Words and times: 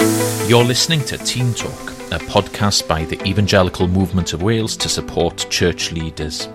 You're 0.00 0.64
listening 0.64 1.00
to 1.06 1.16
Team 1.18 1.54
Talk, 1.54 1.90
a 2.10 2.18
podcast 2.18 2.86
by 2.86 3.04
the 3.04 3.22
Evangelical 3.26 3.88
Movement 3.88 4.32
of 4.34 4.42
Wales 4.42 4.76
to 4.76 4.88
support 4.88 5.46
church 5.48 5.90
leaders. 5.92 6.48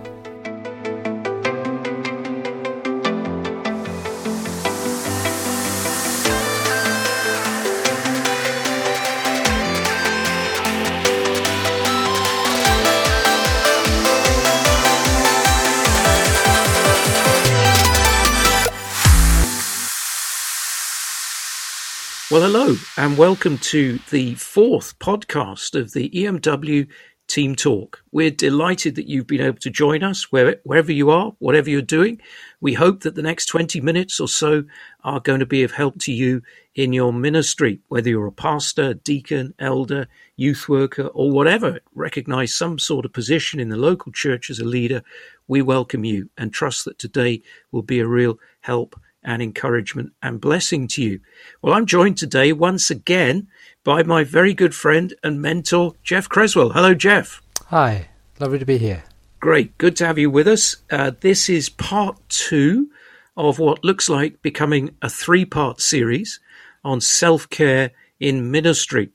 And 23.02 23.18
welcome 23.18 23.58
to 23.58 23.98
the 24.12 24.36
fourth 24.36 25.00
podcast 25.00 25.74
of 25.74 25.92
the 25.94 26.08
EMW 26.12 26.88
Team 27.28 27.56
Talk. 27.56 28.04
We're 28.12 28.30
delighted 28.30 28.94
that 28.94 29.10
you've 29.10 29.26
been 29.26 29.42
able 29.42 29.58
to 29.62 29.72
join 29.72 30.04
us 30.04 30.32
wherever 30.32 30.92
you 30.92 31.10
are, 31.10 31.34
whatever 31.40 31.72
you're 31.72 31.82
doing. 31.82 32.22
We 32.60 32.74
hope 32.74 33.02
that 33.02 33.16
the 33.16 33.24
next 33.24 33.48
20 33.48 33.82
minutes 33.82 34.20
or 34.20 34.28
so 34.28 34.66
are 35.04 35.20
going 35.20 35.40
to 35.40 35.48
be 35.48 35.64
of 35.64 35.72
help 35.72 35.98
to 36.02 36.14
you 36.14 36.44
in 36.76 36.94
your 36.94 37.12
ministry, 37.12 37.80
whether 37.88 38.08
you're 38.08 38.28
a 38.28 38.32
pastor, 38.32 38.94
deacon, 38.94 39.56
elder, 39.58 40.08
youth 40.36 40.70
worker, 40.70 41.08
or 41.08 41.32
whatever. 41.32 41.80
Recognize 41.96 42.54
some 42.54 42.78
sort 42.78 43.06
of 43.06 43.14
position 43.14 43.60
in 43.60 43.70
the 43.70 43.78
local 43.78 44.12
church 44.12 44.52
as 44.52 44.60
a 44.60 44.64
leader. 44.64 45.02
We 45.48 45.64
welcome 45.64 46.06
you 46.06 46.30
and 46.38 46.54
trust 46.54 46.86
that 46.86 47.00
today 47.00 47.42
will 47.72 47.82
be 47.82 48.00
a 48.00 48.08
real 48.08 48.38
help 48.60 48.96
and 49.24 49.42
encouragement 49.42 50.14
and 50.22 50.42
blessing 50.42 50.88
to 50.90 51.04
you. 51.04 51.20
Well, 51.62 51.74
I'm 51.74 51.86
joined 51.86 52.18
today 52.18 52.54
once 52.54 52.90
again 52.90 53.48
by 53.84 54.04
my 54.04 54.24
very 54.24 54.54
good 54.54 54.76
friend 54.76 55.14
and 55.24 55.42
mentor, 55.42 55.94
Jeff 56.04 56.28
Creswell. 56.28 56.72
Hello, 56.72 56.94
Jeff. 56.94 57.42
Hi, 57.68 58.10
lovely 58.40 58.60
to 58.60 58.66
be 58.66 58.78
here. 58.78 59.04
Great, 59.40 59.78
good 59.78 59.96
to 59.98 60.06
have 60.06 60.18
you 60.18 60.30
with 60.30 60.48
us. 60.48 60.76
Uh, 60.92 61.12
this 61.22 61.50
is 61.50 61.70
part 61.70 62.18
two 62.30 62.90
of 63.36 63.60
what 63.60 63.84
looks 63.84 64.10
like 64.10 64.42
becoming 64.42 64.96
a 65.02 65.10
three 65.10 65.46
part 65.46 65.82
series 65.82 66.40
on 66.84 67.02
self 67.02 67.50
care 67.50 67.92
in 68.20 68.52
ministry. 68.52 69.10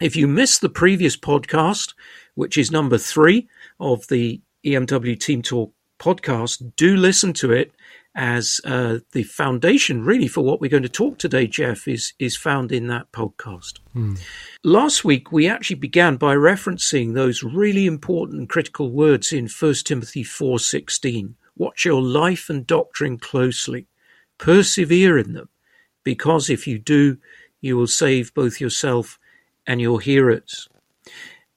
If 0.00 0.16
you 0.16 0.26
missed 0.26 0.60
the 0.60 0.68
previous 0.68 1.16
podcast, 1.16 1.94
which 2.34 2.56
is 2.56 2.70
number 2.70 2.98
three 2.98 3.48
of 3.78 4.06
the 4.08 4.40
EMW 4.64 5.18
Team 5.18 5.42
Talk 5.42 5.72
podcast, 5.98 6.72
do 6.76 6.96
listen 6.96 7.32
to 7.34 7.52
it 7.52 7.72
as 8.14 8.60
uh, 8.64 8.98
the 9.12 9.22
foundation 9.22 10.04
really 10.04 10.28
for 10.28 10.42
what 10.42 10.60
we're 10.60 10.70
going 10.70 10.82
to 10.82 10.88
talk 10.88 11.18
today, 11.18 11.46
Jeff, 11.46 11.88
is 11.88 12.12
is 12.18 12.36
found 12.36 12.70
in 12.70 12.86
that 12.88 13.10
podcast. 13.12 13.78
Hmm. 13.92 14.14
Last 14.62 15.04
week 15.04 15.32
we 15.32 15.48
actually 15.48 15.76
began 15.76 16.16
by 16.16 16.34
referencing 16.34 17.14
those 17.14 17.42
really 17.42 17.86
important 17.86 18.38
and 18.38 18.48
critical 18.48 18.90
words 18.90 19.32
in 19.32 19.48
1 19.48 19.74
Timothy 19.84 20.24
4:16. 20.24 21.34
Watch 21.56 21.84
your 21.84 22.02
life 22.02 22.50
and 22.50 22.66
doctrine 22.66 23.18
closely. 23.18 23.86
Persevere 24.38 25.18
in 25.18 25.34
them, 25.34 25.48
because 26.04 26.50
if 26.50 26.66
you 26.66 26.78
do, 26.78 27.18
you 27.60 27.76
will 27.76 27.86
save 27.86 28.34
both 28.34 28.60
yourself 28.60 29.18
and 29.66 29.80
your 29.80 30.00
hearers. 30.00 30.68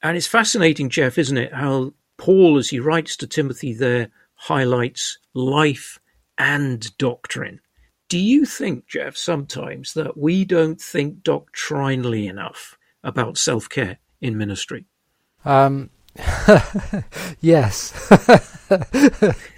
And 0.04 0.16
it's 0.16 0.28
fascinating, 0.28 0.90
Jeff, 0.90 1.18
isn't 1.18 1.38
it, 1.38 1.54
how 1.54 1.94
Paul, 2.18 2.58
as 2.58 2.70
he 2.70 2.80
writes 2.80 3.18
to 3.18 3.28
Timothy 3.28 3.74
there, 3.74 4.10
highlights 4.36 5.18
life 5.34 6.00
and 6.38 6.96
doctrine. 6.98 7.60
Do 8.08 8.20
you 8.20 8.46
think, 8.46 8.88
Jeff, 8.88 9.18
sometimes 9.18 9.94
that 9.94 10.18
we 10.18 10.46
don't 10.46 10.80
think 10.80 11.24
doctrinally 11.24 12.28
enough 12.28 12.78
about 13.04 13.38
self 13.38 13.68
care 13.68 13.98
in 14.22 14.38
ministry? 14.38 14.86
Um, 15.44 15.90
yes. 17.42 17.94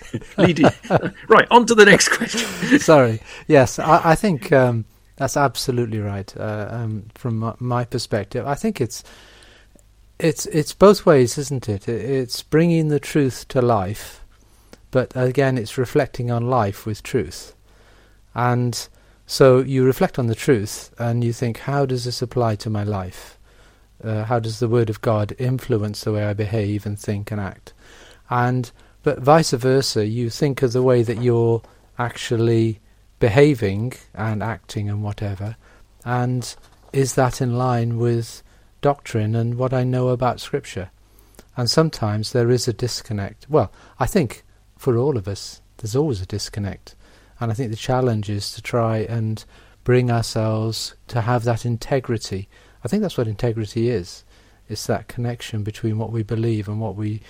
Right, 1.27 1.47
on 1.51 1.65
to 1.65 1.75
the 1.75 1.85
next 1.85 2.09
question. 2.09 2.79
Sorry. 2.79 3.19
Yes, 3.47 3.77
I, 3.77 4.11
I 4.11 4.15
think 4.15 4.51
um, 4.51 4.85
that's 5.17 5.35
absolutely 5.35 5.99
right. 5.99 6.33
Uh, 6.37 6.67
um, 6.71 7.07
from 7.13 7.37
my, 7.37 7.53
my 7.59 7.85
perspective, 7.85 8.47
I 8.47 8.55
think 8.55 8.79
it's 8.79 9.03
it's 10.19 10.45
it's 10.47 10.73
both 10.73 11.05
ways, 11.05 11.37
isn't 11.37 11.67
it? 11.67 11.87
It's 11.87 12.41
bringing 12.41 12.87
the 12.87 12.99
truth 12.99 13.47
to 13.49 13.61
life 13.61 14.23
but 14.91 15.11
again, 15.15 15.57
it's 15.57 15.77
reflecting 15.77 16.31
on 16.31 16.49
life 16.49 16.85
with 16.85 17.03
truth. 17.03 17.55
And 18.33 18.87
so 19.25 19.59
you 19.59 19.83
reflect 19.83 20.17
on 20.17 20.27
the 20.27 20.35
truth 20.35 20.93
and 20.97 21.23
you 21.23 21.33
think, 21.33 21.59
how 21.59 21.85
does 21.85 22.05
this 22.05 22.21
apply 22.21 22.55
to 22.57 22.69
my 22.69 22.83
life? 22.83 23.37
Uh, 24.03 24.23
how 24.25 24.39
does 24.39 24.59
the 24.59 24.67
Word 24.69 24.89
of 24.89 25.01
God 25.01 25.35
influence 25.39 26.03
the 26.03 26.13
way 26.13 26.23
I 26.23 26.33
behave 26.33 26.85
and 26.85 26.97
think 26.97 27.31
and 27.31 27.41
act? 27.41 27.73
And 28.29 28.71
but 29.03 29.19
vice 29.19 29.51
versa, 29.51 30.05
you 30.05 30.29
think 30.29 30.61
of 30.61 30.73
the 30.73 30.83
way 30.83 31.01
that 31.01 31.21
you're 31.21 31.61
actually 31.97 32.79
behaving 33.19 33.93
and 34.13 34.43
acting 34.43 34.89
and 34.89 35.01
whatever, 35.01 35.55
and 36.05 36.55
is 36.93 37.15
that 37.15 37.41
in 37.41 37.57
line 37.57 37.97
with 37.97 38.43
doctrine 38.81 39.35
and 39.35 39.55
what 39.55 39.73
I 39.73 39.83
know 39.83 40.09
about 40.09 40.39
Scripture? 40.39 40.91
And 41.55 41.69
sometimes 41.69 42.33
there 42.33 42.51
is 42.51 42.67
a 42.67 42.73
disconnect. 42.73 43.47
Well, 43.49 43.71
I 43.99 44.05
think 44.05 44.43
for 44.77 44.97
all 44.97 45.17
of 45.17 45.27
us, 45.27 45.61
there's 45.77 45.95
always 45.95 46.21
a 46.21 46.25
disconnect. 46.25 46.95
And 47.39 47.51
I 47.51 47.53
think 47.53 47.71
the 47.71 47.77
challenge 47.77 48.29
is 48.29 48.51
to 48.53 48.61
try 48.61 48.97
and 48.97 49.43
bring 49.83 50.11
ourselves 50.11 50.95
to 51.07 51.21
have 51.21 51.43
that 51.43 51.65
integrity. 51.65 52.49
I 52.83 52.87
think 52.87 53.01
that's 53.01 53.17
what 53.17 53.27
integrity 53.27 53.89
is. 53.89 54.23
It's 54.69 54.85
that 54.87 55.07
connection 55.07 55.63
between 55.63 55.97
what 55.97 56.11
we 56.11 56.23
believe 56.23 56.67
and 56.67 56.81
what 56.81 56.95
we 56.95 57.21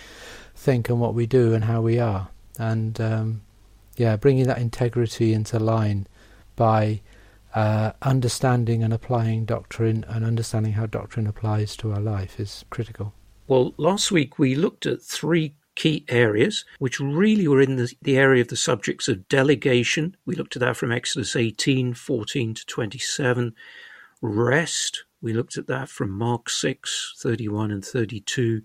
think 0.56 0.90
and 0.90 1.00
what 1.00 1.14
we 1.14 1.26
do 1.26 1.54
and 1.54 1.66
how 1.66 1.82
we 1.82 2.00
are. 2.00 2.30
And 2.58 3.00
um, 3.00 3.42
yeah, 3.96 4.16
bringing 4.16 4.48
that 4.48 4.58
integrity 4.58 5.34
into 5.34 5.60
line 5.60 6.08
by 6.56 7.02
uh, 7.54 7.92
understanding 8.02 8.84
and 8.84 8.94
applying 8.94 9.46
doctrine 9.46 10.06
and 10.08 10.26
understanding 10.26 10.74
how 10.74 10.86
doctrine 10.86 11.28
applies 11.28 11.76
to 11.78 11.92
our 11.92 12.02
life 12.02 12.40
is 12.40 12.66
critical. 12.70 13.14
Well, 13.48 13.74
last 13.78 14.12
week 14.12 14.38
we 14.40 14.56
looked 14.56 14.86
at 14.86 15.02
three 15.02 15.56
key 15.78 16.04
areas, 16.10 16.66
which 16.80 17.00
really 17.00 17.48
were 17.48 17.62
in 17.62 17.78
the, 17.78 17.94
the 18.02 18.18
area 18.18 18.42
of 18.42 18.48
the 18.50 18.58
subjects 18.58 19.08
of 19.08 19.30
delegation. 19.30 20.18
We 20.26 20.36
looked 20.36 20.56
at 20.56 20.60
that 20.62 20.76
from 20.76 20.92
Exodus 20.92 21.36
18, 21.36 21.94
14 21.94 22.54
to 22.56 22.66
27. 22.66 23.54
Rest, 24.22 25.04
we 25.22 25.34
looked 25.34 25.56
at 25.56 25.68
that 25.68 25.88
from 25.88 26.10
Mark 26.10 26.50
6, 26.50 27.14
31 27.20 27.72
and 27.72 27.86
32. 27.86 28.64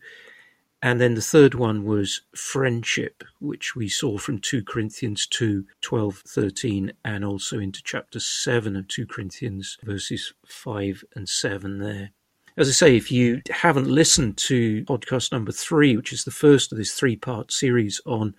And 0.80 1.00
then 1.00 1.14
the 1.14 1.20
third 1.20 1.54
one 1.54 1.84
was 1.84 2.22
friendship, 2.34 3.22
which 3.40 3.76
we 3.76 3.88
saw 3.88 4.18
from 4.18 4.38
2 4.38 4.64
Corinthians 4.64 5.26
2, 5.26 5.66
12, 5.82 6.22
13, 6.26 6.92
and 7.04 7.24
also 7.24 7.58
into 7.58 7.82
chapter 7.84 8.18
7 8.18 8.74
of 8.74 8.88
2 8.88 9.06
Corinthians, 9.06 9.78
verses 9.84 10.32
5 10.46 11.04
and 11.14 11.28
7 11.28 11.78
there. 11.78 12.10
As 12.56 12.68
I 12.68 12.72
say, 12.72 12.96
if 12.96 13.10
you 13.10 13.40
haven't 13.48 13.88
listened 13.88 14.36
to 14.38 14.84
podcast 14.84 15.32
number 15.32 15.52
three, 15.52 15.96
which 15.96 16.12
is 16.12 16.24
the 16.24 16.30
first 16.30 16.70
of 16.70 16.76
this 16.76 16.92
three 16.92 17.16
part 17.16 17.50
series 17.50 17.98
on 18.04 18.34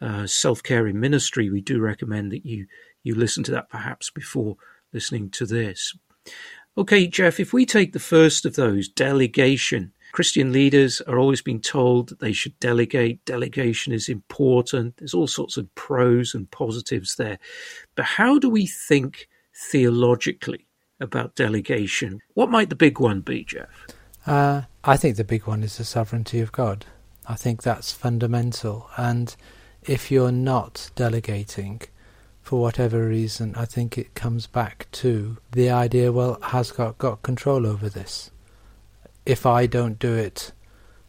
uh, 0.00 0.26
self 0.26 0.60
care 0.60 0.88
in 0.88 0.98
ministry, 0.98 1.50
we 1.50 1.60
do 1.60 1.80
recommend 1.80 2.32
that 2.32 2.44
you, 2.44 2.66
you 3.04 3.14
listen 3.14 3.44
to 3.44 3.52
that 3.52 3.70
perhaps 3.70 4.10
before 4.10 4.56
listening 4.92 5.30
to 5.30 5.46
this. 5.46 5.96
Okay, 6.76 7.06
Jeff, 7.06 7.38
if 7.38 7.52
we 7.52 7.64
take 7.64 7.92
the 7.92 8.00
first 8.00 8.44
of 8.44 8.56
those, 8.56 8.88
delegation, 8.88 9.92
Christian 10.10 10.50
leaders 10.50 11.00
are 11.02 11.20
always 11.20 11.40
being 11.40 11.60
told 11.60 12.08
that 12.08 12.18
they 12.18 12.32
should 12.32 12.58
delegate. 12.58 13.24
Delegation 13.24 13.92
is 13.92 14.08
important. 14.08 14.96
There's 14.96 15.14
all 15.14 15.28
sorts 15.28 15.56
of 15.56 15.72
pros 15.76 16.34
and 16.34 16.50
positives 16.50 17.14
there. 17.14 17.38
But 17.94 18.04
how 18.04 18.40
do 18.40 18.50
we 18.50 18.66
think 18.66 19.28
theologically 19.70 20.66
about 21.00 21.34
delegation. 21.34 22.20
What 22.34 22.50
might 22.50 22.68
the 22.68 22.76
big 22.76 23.00
one 23.00 23.20
be, 23.20 23.44
Jeff? 23.44 23.68
Uh, 24.26 24.62
I 24.82 24.96
think 24.96 25.16
the 25.16 25.24
big 25.24 25.46
one 25.46 25.62
is 25.62 25.78
the 25.78 25.84
sovereignty 25.84 26.40
of 26.40 26.52
God. 26.52 26.86
I 27.26 27.34
think 27.34 27.62
that's 27.62 27.92
fundamental. 27.92 28.88
And 28.96 29.34
if 29.82 30.10
you're 30.10 30.32
not 30.32 30.90
delegating, 30.94 31.82
for 32.44 32.60
whatever 32.60 33.08
reason, 33.08 33.54
I 33.56 33.64
think 33.64 33.96
it 33.96 34.14
comes 34.14 34.46
back 34.46 34.86
to 34.92 35.38
the 35.52 35.70
idea 35.70 36.12
well, 36.12 36.38
has 36.42 36.70
God 36.70 36.98
got 36.98 37.22
control 37.22 37.66
over 37.66 37.88
this? 37.88 38.30
If 39.24 39.46
I 39.46 39.64
don't 39.64 39.98
do 39.98 40.12
it, 40.12 40.52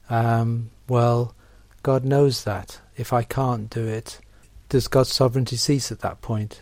um, 0.10 0.72
well, 0.88 1.36
God 1.84 2.06
knows 2.06 2.46
that. 2.46 2.80
If 2.96 3.12
I 3.12 3.24
can't 3.24 3.70
do 3.70 3.86
it, 3.86 4.22
does 4.70 4.88
God's 4.88 5.12
sovereignty 5.12 5.58
cease 5.58 5.92
at 5.92 6.00
that 6.00 6.22
point? 6.22 6.62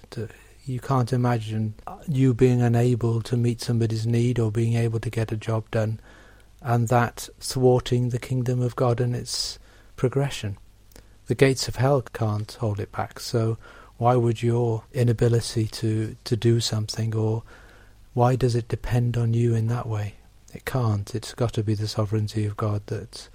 You 0.65 0.79
can't 0.79 1.11
imagine 1.11 1.73
uh, 1.85 1.97
you 2.07 2.33
being 2.33 2.61
unable 2.61 3.21
to 3.23 3.35
meet 3.35 3.61
somebody's 3.61 4.07
need 4.07 4.39
or 4.39 4.51
being 4.51 4.75
able 4.75 4.99
to 5.01 5.09
get 5.09 5.31
a 5.31 5.37
job 5.37 5.69
done, 5.71 5.99
and 6.61 6.87
that 6.87 7.27
thwarting 7.39 8.09
the 8.09 8.19
kingdom 8.19 8.61
of 8.61 8.75
God 8.75 9.01
and 9.01 9.15
its 9.15 9.59
progression. 9.95 10.57
The 11.27 11.35
gates 11.35 11.67
of 11.67 11.75
hell 11.75 12.01
can't 12.01 12.51
hold 12.53 12.79
it 12.79 12.91
back, 12.91 13.19
so 13.19 13.57
why 13.97 14.15
would 14.15 14.41
your 14.41 14.83
inability 14.93 15.67
to, 15.67 16.15
to 16.23 16.35
do 16.35 16.59
something 16.59 17.15
or 17.15 17.43
why 18.13 18.35
does 18.35 18.55
it 18.55 18.67
depend 18.67 19.17
on 19.17 19.33
you 19.33 19.55
in 19.55 19.67
that 19.67 19.87
way? 19.87 20.15
It 20.53 20.65
can't. 20.65 21.13
It's 21.15 21.33
got 21.33 21.53
to 21.53 21.63
be 21.63 21.73
the 21.73 21.87
sovereignty 21.87 22.45
of 22.45 22.57
God 22.57 22.85
that 22.87 23.29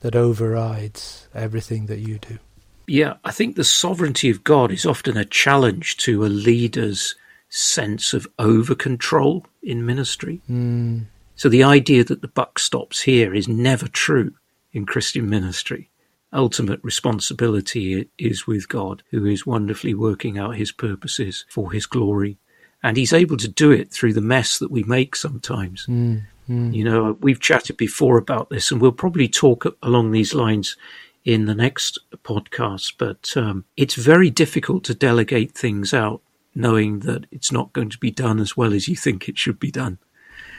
that 0.00 0.14
overrides 0.14 1.28
everything 1.34 1.86
that 1.86 1.98
you 1.98 2.18
do. 2.18 2.38
Yeah, 2.86 3.14
I 3.24 3.30
think 3.30 3.56
the 3.56 3.64
sovereignty 3.64 4.30
of 4.30 4.44
God 4.44 4.70
is 4.70 4.84
often 4.84 5.16
a 5.16 5.24
challenge 5.24 5.96
to 5.98 6.24
a 6.24 6.26
leader's 6.26 7.14
sense 7.48 8.12
of 8.12 8.26
over 8.38 8.74
control 8.74 9.46
in 9.62 9.86
ministry. 9.86 10.40
Mm. 10.50 11.06
So 11.36 11.48
the 11.48 11.64
idea 11.64 12.04
that 12.04 12.20
the 12.20 12.28
buck 12.28 12.58
stops 12.58 13.02
here 13.02 13.34
is 13.34 13.48
never 13.48 13.88
true 13.88 14.34
in 14.72 14.86
Christian 14.86 15.28
ministry. 15.28 15.90
Ultimate 16.32 16.80
responsibility 16.82 18.08
is 18.18 18.46
with 18.46 18.68
God, 18.68 19.02
who 19.10 19.24
is 19.24 19.46
wonderfully 19.46 19.94
working 19.94 20.36
out 20.36 20.56
his 20.56 20.72
purposes 20.72 21.44
for 21.48 21.72
his 21.72 21.86
glory. 21.86 22.38
And 22.82 22.96
he's 22.96 23.12
able 23.12 23.36
to 23.38 23.48
do 23.48 23.70
it 23.70 23.92
through 23.92 24.12
the 24.12 24.20
mess 24.20 24.58
that 24.58 24.70
we 24.70 24.82
make 24.82 25.16
sometimes. 25.16 25.86
Mm. 25.86 26.22
Mm. 26.50 26.74
You 26.74 26.84
know, 26.84 27.16
we've 27.20 27.40
chatted 27.40 27.76
before 27.76 28.18
about 28.18 28.50
this, 28.50 28.70
and 28.70 28.80
we'll 28.80 28.92
probably 28.92 29.28
talk 29.28 29.64
along 29.82 30.10
these 30.10 30.34
lines 30.34 30.76
in 31.24 31.46
the 31.46 31.54
next 31.54 31.98
podcast. 32.22 32.94
But 32.98 33.32
um, 33.36 33.64
it's 33.76 33.94
very 33.94 34.30
difficult 34.30 34.84
to 34.84 34.94
delegate 34.94 35.52
things 35.52 35.92
out, 35.94 36.20
knowing 36.54 37.00
that 37.00 37.26
it's 37.30 37.50
not 37.52 37.72
going 37.72 37.90
to 37.90 37.98
be 37.98 38.10
done 38.10 38.38
as 38.40 38.56
well 38.56 38.72
as 38.72 38.88
you 38.88 38.96
think 38.96 39.28
it 39.28 39.38
should 39.38 39.58
be 39.58 39.70
done. 39.70 39.98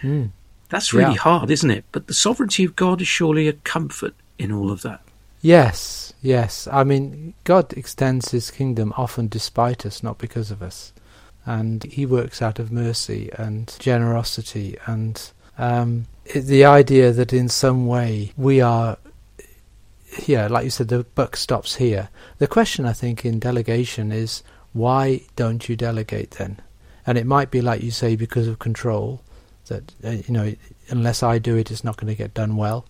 Mm. 0.02 0.32
That's 0.70 0.94
really 0.94 1.14
Yeah. 1.14 1.20
hard, 1.20 1.52
isn't 1.52 1.72
it? 1.72 1.86
But 1.92 2.08
the 2.08 2.14
sovereignty 2.14 2.64
of 2.64 2.76
God 2.76 3.02
is 3.02 3.08
surely 3.08 3.48
a 3.48 3.54
comfort 3.54 4.16
in 4.38 4.52
all 4.52 4.72
of 4.72 4.82
that. 4.82 5.02
Yes, 5.42 6.12
yes. 6.24 6.68
I 6.72 6.84
mean, 6.84 7.36
God 7.44 7.72
extends 7.74 8.32
His 8.32 8.50
kingdom 8.50 8.92
often 8.98 9.28
despite 9.28 9.86
us, 9.86 10.02
not 10.02 10.18
because 10.18 10.50
of 10.50 10.64
us, 10.64 10.92
and 11.46 11.84
He 11.84 12.06
works 12.06 12.42
out 12.42 12.58
of 12.58 12.72
mercy 12.72 13.30
and 13.38 13.72
generosity, 13.80 14.76
and 14.88 15.22
um, 15.60 16.08
the 16.34 16.66
idea 16.66 17.12
that 17.12 17.32
in 17.32 17.48
some 17.48 17.86
way 17.86 18.32
we 18.36 18.60
are, 18.60 18.98
yeah, 20.26 20.48
like 20.48 20.66
you 20.66 20.70
said, 20.70 20.88
the 20.88 21.04
buck 21.04 21.36
stops 21.36 21.76
here. 21.76 22.10
The 22.38 22.48
question 22.48 22.86
I 22.86 22.94
think 22.94 23.26
in 23.26 23.40
delegation 23.40 24.12
is 24.12 24.44
why 24.74 25.22
don't 25.36 25.68
you 25.70 25.76
delegate 25.76 26.32
then? 26.32 26.62
And 27.08 27.18
it 27.18 27.26
might 27.26 27.52
be 27.52 27.62
like 27.62 27.84
you 27.84 27.92
say 27.92 28.16
because 28.16 28.48
of 28.48 28.60
control, 28.60 29.22
that 29.68 29.94
uh, 30.04 30.10
you 30.10 30.34
know, 30.34 30.54
unless 30.90 31.24
I 31.24 31.38
do 31.38 31.56
it, 31.56 31.72
it's 31.72 31.84
not 31.84 31.98
going 31.98 32.08
to 32.08 32.16
get 32.18 32.34
done 32.34 32.56
well. 32.56 32.86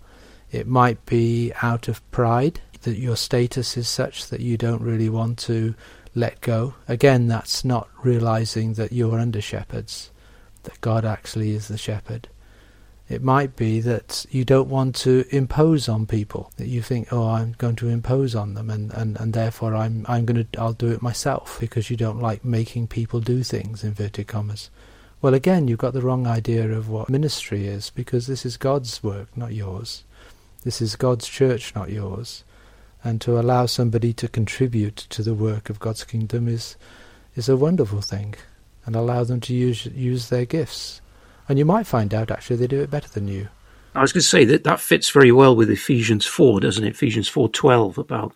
It 0.51 0.67
might 0.67 1.05
be 1.05 1.51
out 1.61 1.87
of 1.87 2.09
pride 2.11 2.61
that 2.83 2.97
your 2.97 3.15
status 3.15 3.77
is 3.77 3.89
such 3.89 4.27
that 4.29 4.41
you 4.41 4.57
don't 4.57 4.81
really 4.81 5.09
want 5.09 5.37
to 5.39 5.75
let 6.13 6.39
go. 6.41 6.75
Again, 6.87 7.27
that's 7.27 7.65
not 7.65 7.89
realizing 8.03 8.73
that 8.73 8.93
you're 8.93 9.19
under 9.19 9.41
shepherds, 9.41 10.11
that 10.63 10.79
God 10.81 11.03
actually 11.03 11.51
is 11.51 11.67
the 11.67 11.77
shepherd. 11.77 12.29
It 13.07 13.21
might 13.21 13.55
be 13.55 13.81
that 13.81 14.25
you 14.31 14.43
don't 14.43 14.67
want 14.67 14.95
to 14.97 15.25
impose 15.29 15.87
on 15.87 16.07
people, 16.07 16.51
that 16.57 16.67
you 16.67 16.81
think, 16.81 17.13
oh, 17.13 17.29
I'm 17.29 17.53
going 17.59 17.75
to 17.77 17.89
impose 17.89 18.33
on 18.33 18.55
them, 18.55 18.71
and, 18.71 18.91
and, 18.93 19.15
and 19.19 19.33
therefore 19.33 19.75
I'm 19.75 20.05
I'm 20.09 20.25
going 20.25 20.43
to 20.43 20.59
I'll 20.59 20.73
do 20.73 20.91
it 20.91 21.03
myself 21.03 21.59
because 21.59 21.91
you 21.91 21.97
don't 21.97 22.19
like 22.19 22.43
making 22.43 22.87
people 22.87 23.19
do 23.19 23.43
things 23.43 23.83
inverted 23.83 24.27
commas. 24.27 24.71
Well, 25.21 25.35
again, 25.35 25.67
you've 25.67 25.79
got 25.79 25.93
the 25.93 26.01
wrong 26.01 26.25
idea 26.25 26.71
of 26.71 26.89
what 26.89 27.09
ministry 27.09 27.67
is 27.67 27.91
because 27.91 28.25
this 28.25 28.45
is 28.45 28.57
God's 28.57 29.03
work, 29.03 29.35
not 29.37 29.53
yours. 29.53 30.03
This 30.63 30.81
is 30.81 30.95
God's 30.95 31.27
church, 31.27 31.75
not 31.75 31.91
yours. 31.91 32.43
And 33.03 33.21
to 33.21 33.39
allow 33.39 33.67
somebody 33.67 34.13
to 34.13 34.27
contribute 34.27 34.95
to 34.95 35.21
the 35.21 35.35
work 35.35 35.69
of 35.69 35.79
God's 35.79 36.03
kingdom 36.03 36.47
is 36.47 36.75
is 37.35 37.47
a 37.47 37.57
wonderful 37.57 38.01
thing, 38.01 38.33
and 38.85 38.95
allow 38.95 39.23
them 39.23 39.41
to 39.41 39.53
use 39.53 39.85
use 39.85 40.29
their 40.29 40.45
gifts. 40.45 41.01
And 41.47 41.59
you 41.59 41.65
might 41.65 41.87
find 41.87 42.13
out 42.13 42.31
actually 42.31 42.57
they 42.57 42.67
do 42.67 42.81
it 42.81 42.89
better 42.89 43.09
than 43.09 43.27
you. 43.27 43.49
I 43.93 44.01
was 44.01 44.11
going 44.11 44.21
to 44.21 44.27
say 44.27 44.43
that 44.45 44.65
that 44.65 44.81
fits 44.81 45.09
very 45.09 45.31
well 45.31 45.55
with 45.55 45.69
Ephesians 45.69 46.25
4, 46.25 46.59
doesn't 46.59 46.83
it? 46.83 46.89
Ephesians 46.89 47.29
4:12 47.29 47.97
about 47.97 48.33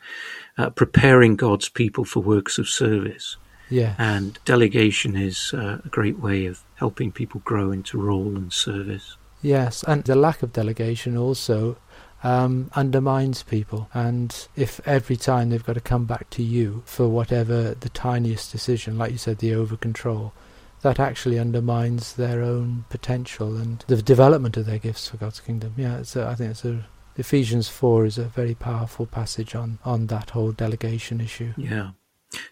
uh, 0.58 0.70
preparing 0.70 1.36
God's 1.36 1.68
people 1.68 2.06
for 2.06 2.22
works 2.22 2.58
of 2.58 2.70
service. 2.70 3.36
Yeah. 3.70 3.96
And 3.98 4.40
delegation 4.46 5.16
is 5.16 5.54
uh, 5.54 5.80
a 5.84 5.90
great 5.90 6.20
way 6.20 6.46
of 6.46 6.64
helping 6.76 7.12
people 7.12 7.42
grow 7.44 7.72
into 7.72 8.00
role 8.00 8.36
and 8.36 8.52
service. 8.52 9.18
Yes, 9.42 9.84
and 9.84 10.04
the 10.04 10.16
lack 10.16 10.44
of 10.44 10.54
delegation 10.54 11.16
also 11.16 11.78
um, 12.24 12.72
undermines 12.74 13.44
people. 13.44 13.90
And 13.94 14.48
if 14.56 14.86
every 14.86 15.16
time 15.16 15.50
they've 15.50 15.66
got 15.66 15.74
to 15.74 15.82
come 15.82 16.06
back 16.06 16.30
to 16.32 16.44
you 16.44 16.84
for 16.86 17.08
whatever 17.08 17.76
the 17.76 17.90
tiniest 17.90 18.52
decision, 18.52 18.98
like 18.98 19.12
you 19.12 19.18
said, 19.18 19.38
the 19.38 19.54
over 19.54 19.78
control, 19.78 20.34
that 20.82 21.00
actually 21.00 21.38
undermines 21.40 22.14
their 22.14 22.42
own 22.42 22.86
potential 22.90 23.58
and 23.58 23.84
the 23.88 24.02
development 24.02 24.58
of 24.58 24.66
their 24.66 24.80
gifts 24.80 25.08
for 25.08 25.18
God's 25.18 25.40
kingdom. 25.40 25.74
Yeah, 25.78 25.98
I 26.00 26.36
think 26.36 26.52
it's 26.52 26.66
a 26.66 26.86
Ephesians 27.16 27.68
four 27.68 28.06
is 28.06 28.18
a 28.18 28.24
very 28.24 28.56
powerful 28.56 29.06
passage 29.06 29.54
on 29.54 29.80
on 29.84 30.08
that 30.08 30.30
whole 30.30 30.52
delegation 30.52 31.20
issue. 31.20 31.54
Yeah. 31.58 31.92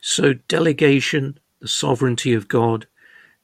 So 0.01 0.33
delegation, 0.33 1.39
the 1.61 1.67
sovereignty 1.67 2.33
of 2.33 2.47
God, 2.47 2.87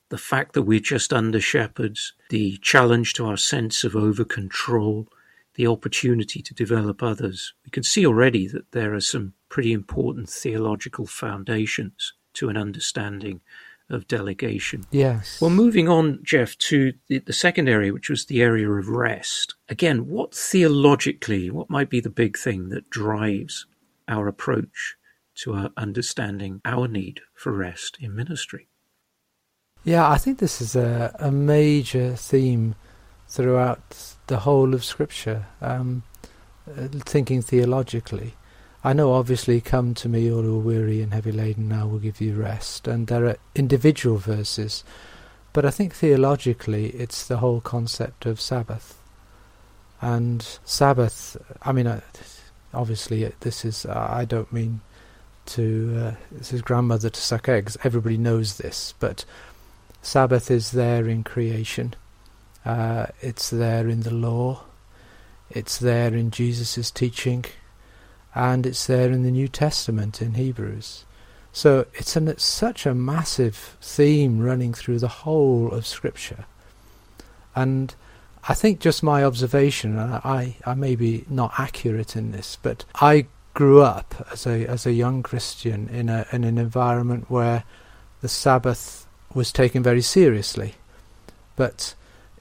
the 0.09 0.18
fact 0.18 0.53
that 0.53 0.63
we're 0.63 0.80
just 0.80 1.13
under 1.13 1.39
shepherds, 1.39 2.13
the 2.30 2.57
challenge 2.57 3.13
to 3.13 3.25
our 3.25 3.38
sense 3.38 3.83
of 3.83 3.95
over 3.95 4.25
control, 4.25 5.07
the 5.56 5.68
opportunity 5.68 6.41
to 6.41 6.53
develop 6.53 7.01
others. 7.01 7.53
We 7.63 7.71
can 7.71 7.83
see 7.83 8.06
already 8.06 8.47
that 8.47 8.71
there 8.71 8.94
are 8.94 9.01
some 9.01 9.33
pretty 9.50 9.71
important 9.71 10.30
theological 10.30 11.06
foundations 11.06 12.13
to 12.33 12.50
an 12.50 12.57
understanding 12.57 13.41
of 13.94 14.07
delegation. 14.07 14.86
Yes. 14.92 15.40
Well, 15.40 15.50
moving 15.50 15.88
on, 15.88 16.19
Jeff, 16.24 16.57
to 16.69 16.94
the, 17.07 17.19
the 17.19 17.34
second 17.34 17.68
area, 17.69 17.94
which 17.94 18.10
was 18.10 18.25
the 18.25 18.42
area 18.42 18.69
of 18.69 18.88
rest. 18.88 19.56
Again, 19.69 20.07
what 20.07 20.34
theologically, 20.34 21.50
what 21.50 21.69
might 21.69 21.90
be 21.90 22.00
the 22.00 22.10
big 22.10 22.38
thing 22.38 22.69
that 22.69 22.90
drives 22.90 23.66
our 24.07 24.28
approach 24.28 24.95
to 25.36 25.54
our 25.54 25.72
understanding 25.78 26.62
our 26.66 26.88
need 26.88 27.22
for 27.34 27.51
rest 27.51 27.98
in 28.00 28.16
ministry? 28.16 28.68
Yeah, 29.84 30.10
I 30.10 30.18
think 30.18 30.40
this 30.40 30.62
is 30.62 30.75
a, 30.75 31.16
a 31.19 31.31
major 31.31 32.16
theme 32.16 32.75
throughout 33.28 34.16
the 34.28 34.40
whole 34.40 34.74
of 34.74 34.84
Scripture. 34.84 35.48
Um, 35.62 36.04
uh, 36.66 36.88
thinking 37.00 37.42
theologically, 37.42 38.36
I 38.83 38.91
know 38.94 39.13
obviously, 39.13 39.62
come 39.62 39.94
to 39.95 40.09
me, 40.09 40.31
all 40.31 40.41
who 40.41 40.57
are 40.57 40.63
weary 40.63 41.01
and 41.01 41.13
heavy 41.13 41.31
laden, 41.31 41.71
I 41.71 41.85
will 41.85 42.00
give 42.00 42.19
you 42.19 42.33
rest. 42.33 42.88
And 42.88 43.07
there 43.07 43.25
are 43.27 43.38
individual 43.56 44.18
verses, 44.18 44.83
but 45.53 45.65
I 45.65 45.69
think 45.69 45.94
theologically, 45.94 46.88
it's 46.89 47.25
the 47.25 47.38
whole 47.38 47.62
concept 47.62 48.25
of 48.25 48.41
Sabbath. 48.41 48.99
And 50.02 50.45
Sabbath, 50.66 51.37
I 51.61 51.71
mean, 51.71 52.02
obviously, 52.73 53.25
uh, 53.25 53.31
this 53.40 53.63
is, 53.63 53.85
uh, 53.85 54.07
I 54.09 54.25
don't 54.25 54.52
mean 54.52 54.81
to, 55.45 55.97
uh, 55.97 56.16
this 56.31 56.52
is 56.52 56.61
grandmother 56.61 57.09
to 57.09 57.21
suck 57.21 57.47
eggs, 57.47 57.78
everybody 57.85 58.18
knows 58.18 58.57
this, 58.57 58.94
but 58.99 59.23
Sabbath 60.02 60.52
is 60.52 60.71
there 60.71 61.07
in 61.07 61.23
creation. 61.23 61.94
Uh, 62.66 63.07
it's 63.21 63.49
there 63.49 63.87
in 63.87 64.02
the 64.02 64.13
law. 64.13 64.63
It's 65.49 65.78
there 65.78 66.13
in 66.13 66.31
Jesus' 66.31 66.92
teaching. 66.92 67.45
And 68.35 68.66
it's 68.66 68.87
there 68.87 69.11
in 69.11 69.23
the 69.23 69.31
New 69.31 69.47
Testament 69.47 70.21
in 70.21 70.33
Hebrews. 70.33 71.06
So 71.52 71.85
it's, 71.94 72.16
an, 72.16 72.28
it's 72.28 72.44
such 72.44 72.85
a 72.85 72.95
massive 72.95 73.78
theme 73.80 74.40
running 74.40 74.73
through 74.73 74.99
the 74.99 75.07
whole 75.07 75.71
of 75.71 75.85
Scripture. 75.85 76.45
And 77.56 77.94
I 78.49 78.54
think 78.56 78.80
just 78.80 79.04
my 79.04 79.23
observation, 79.23 79.97
and 79.97 80.16
I, 80.16 80.57
I 80.66 80.73
may 80.73 80.95
be 80.95 81.25
not 81.30 81.54
accurate 81.57 82.16
in 82.16 82.31
this, 82.31 82.57
but 82.61 82.85
I 82.95 83.28
grew 83.54 83.81
up 83.81 84.28
as 84.31 84.47
a 84.47 84.66
as 84.66 84.85
a 84.85 84.94
young 84.94 85.21
Christian 85.21 85.87
in 85.90 86.09
a 86.09 86.25
in 86.31 86.44
an 86.44 86.57
environment 86.57 87.30
where 87.30 87.63
the 88.21 88.28
Sabbath 88.28 89.06
was 89.33 89.52
taken 89.52 89.83
very 89.83 90.02
seriously. 90.02 90.73
But 91.56 91.94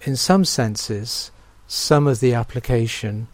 in 0.02 0.16
some 0.16 0.44
senses, 0.44 1.30
some 1.66 2.06
of 2.06 2.20
the 2.20 2.34
application, 2.34 3.28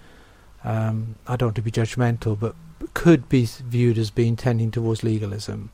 um, 0.69 1.15
I 1.27 1.37
don't 1.37 1.49
want 1.49 1.57
to 1.57 1.63
be 1.63 1.71
judgmental, 1.71 2.39
but 2.39 2.55
could 2.93 3.27
be 3.29 3.47
viewed 3.47 3.97
as 3.97 4.11
being 4.11 4.37
tending 4.37 4.71
towards 4.71 5.03
legalism. 5.03 5.71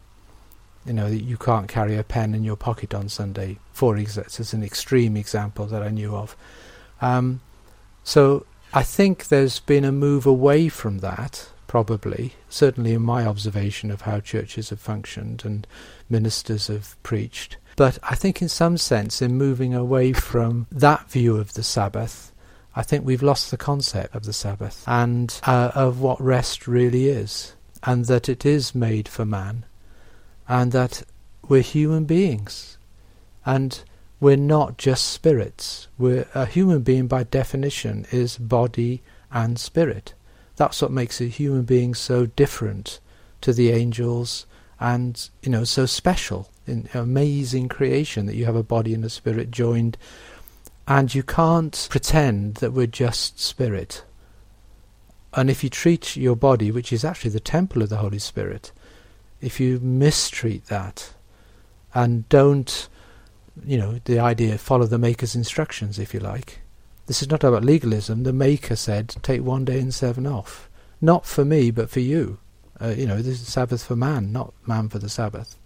You 0.86 0.92
know, 0.92 1.10
that 1.10 1.22
you 1.22 1.36
can't 1.36 1.66
carry 1.66 1.96
a 1.96 2.04
pen 2.04 2.32
in 2.32 2.44
your 2.44 2.56
pocket 2.56 2.94
on 2.94 3.08
Sunday, 3.08 3.58
for 3.72 3.96
example, 3.96 4.32
as 4.38 4.54
an 4.54 4.62
extreme 4.62 5.16
example 5.16 5.66
that 5.66 5.82
I 5.82 5.88
knew 5.88 6.14
of. 6.14 6.36
Um, 7.00 7.40
so 8.04 8.46
I 8.72 8.84
think 8.84 9.28
there's 9.28 9.58
been 9.58 9.84
a 9.84 9.90
move 9.90 10.26
away 10.26 10.68
from 10.68 10.98
that, 10.98 11.48
probably, 11.66 12.34
certainly 12.48 12.92
in 12.92 13.02
my 13.02 13.26
observation 13.26 13.90
of 13.90 14.02
how 14.02 14.20
churches 14.20 14.70
have 14.70 14.80
functioned 14.80 15.42
and 15.44 15.66
ministers 16.08 16.68
have 16.68 17.02
preached. 17.02 17.56
But 17.74 17.98
I 18.04 18.14
think, 18.14 18.40
in 18.40 18.48
some 18.48 18.76
sense, 18.78 19.20
in 19.20 19.36
moving 19.36 19.74
away 19.74 20.12
from 20.12 20.68
that 20.70 21.10
view 21.10 21.36
of 21.36 21.54
the 21.54 21.64
Sabbath, 21.64 22.30
I 22.76 22.82
think 22.82 23.04
we've 23.04 23.22
lost 23.22 23.50
the 23.50 23.56
concept 23.56 24.14
of 24.14 24.24
the 24.24 24.32
Sabbath 24.32 24.84
and 24.86 25.38
uh, 25.44 25.70
of 25.74 26.00
what 26.00 26.20
rest 26.20 26.66
really 26.66 27.08
is, 27.08 27.54
and 27.82 28.06
that 28.06 28.28
it 28.28 28.44
is 28.44 28.74
made 28.74 29.08
for 29.08 29.24
man, 29.24 29.64
and 30.48 30.72
that 30.72 31.02
we're 31.48 31.62
human 31.62 32.04
beings, 32.04 32.78
and 33.46 33.80
we're 34.20 34.36
not 34.36 34.78
just 34.78 35.06
spirits. 35.06 35.88
We're 35.98 36.26
a 36.34 36.46
human 36.46 36.82
being 36.82 37.06
by 37.06 37.24
definition 37.24 38.06
is 38.10 38.38
body 38.38 39.02
and 39.30 39.58
spirit. 39.58 40.14
That's 40.56 40.80
what 40.80 40.90
makes 40.90 41.20
a 41.20 41.24
human 41.26 41.62
being 41.62 41.94
so 41.94 42.26
different 42.26 43.00
to 43.42 43.52
the 43.52 43.70
angels 43.70 44.46
and 44.80 45.28
you 45.42 45.50
know 45.50 45.64
so 45.64 45.86
special 45.86 46.50
in 46.66 46.88
amazing 46.94 47.68
creation 47.68 48.26
that 48.26 48.34
you 48.34 48.44
have 48.44 48.56
a 48.56 48.62
body 48.62 48.94
and 48.94 49.04
a 49.04 49.10
spirit 49.10 49.50
joined 49.50 49.96
and 50.86 51.14
you 51.14 51.22
can't 51.22 51.86
pretend 51.90 52.56
that 52.56 52.72
we're 52.72 52.86
just 52.86 53.40
spirit. 53.40 54.04
And 55.32 55.50
if 55.50 55.64
you 55.64 55.70
treat 55.70 56.16
your 56.16 56.36
body 56.36 56.70
which 56.70 56.92
is 56.92 57.04
actually 57.04 57.30
the 57.30 57.40
temple 57.40 57.82
of 57.82 57.88
the 57.88 57.96
holy 57.96 58.18
spirit 58.18 58.72
if 59.40 59.60
you 59.60 59.80
mistreat 59.80 60.66
that 60.66 61.12
and 61.92 62.28
don't 62.28 62.88
you 63.64 63.76
know 63.76 64.00
the 64.04 64.18
idea 64.18 64.56
follow 64.58 64.86
the 64.86 64.98
maker's 64.98 65.34
instructions 65.34 65.98
if 65.98 66.14
you 66.14 66.20
like 66.20 66.60
this 67.06 67.20
is 67.20 67.30
not 67.30 67.44
about 67.44 67.64
legalism. 67.64 68.22
The 68.22 68.32
maker 68.32 68.76
said 68.76 69.16
take 69.22 69.42
one 69.42 69.64
day 69.64 69.78
in 69.78 69.92
seven 69.92 70.26
off. 70.26 70.70
Not 71.00 71.26
for 71.26 71.44
me 71.44 71.70
but 71.70 71.90
for 71.90 72.00
you. 72.00 72.38
Uh, 72.80 72.94
you 72.96 73.06
know, 73.06 73.18
this 73.18 73.40
is 73.40 73.48
Sabbath 73.48 73.84
for 73.84 73.94
man, 73.94 74.32
not 74.32 74.52
man 74.66 74.88
for 74.88 74.98
the 74.98 75.08
Sabbath. 75.08 75.56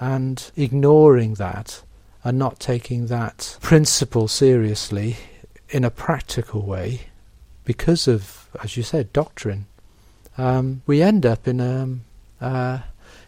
And 0.00 0.50
ignoring 0.56 1.34
that 1.34 1.82
and 2.22 2.38
not 2.38 2.60
taking 2.60 3.06
that 3.06 3.56
principle 3.60 4.28
seriously 4.28 5.16
in 5.70 5.84
a 5.84 5.90
practical 5.90 6.62
way 6.62 7.02
because 7.64 8.08
of, 8.08 8.48
as 8.62 8.76
you 8.76 8.82
said, 8.82 9.12
doctrine, 9.12 9.66
um, 10.36 10.82
we 10.86 11.02
end 11.02 11.24
up 11.24 11.46
in 11.46 11.60
a, 11.60 12.44
uh, 12.44 12.80